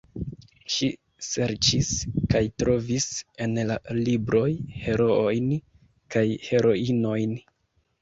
[0.75, 0.87] Ŝi
[1.27, 1.91] serĉis
[2.31, 3.07] kaj trovis
[3.47, 4.49] en la libroj
[4.89, 5.57] heroojn
[6.17, 7.43] kaj heroinojn.